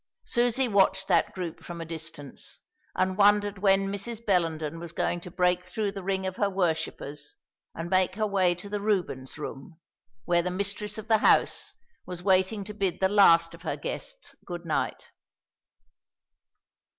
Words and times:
Susie 0.23 0.67
watched 0.67 1.07
that 1.07 1.31
group 1.31 1.63
from 1.63 1.79
a 1.79 1.85
distance, 1.85 2.57
and 2.95 3.19
wondered 3.19 3.59
when 3.59 3.87
Mrs. 3.89 4.25
Bellenden 4.25 4.79
was 4.79 4.93
going 4.93 5.21
to 5.21 5.29
break 5.29 5.63
through 5.63 5.91
the 5.91 6.01
ring 6.01 6.25
of 6.25 6.37
her 6.37 6.49
worshippers 6.49 7.35
and 7.75 7.87
make 7.87 8.15
her 8.15 8.25
way 8.25 8.55
to 8.55 8.67
the 8.67 8.81
Rubens 8.81 9.37
room, 9.37 9.79
where 10.25 10.41
the 10.41 10.49
mistress 10.49 10.97
of 10.97 11.07
the 11.07 11.19
house 11.19 11.75
was 12.07 12.23
waiting 12.23 12.63
to 12.63 12.73
bid 12.73 12.99
the 12.99 13.09
last 13.09 13.53
of 13.53 13.61
her 13.61 13.77
guests 13.77 14.33
good 14.43 14.65
night. 14.65 15.11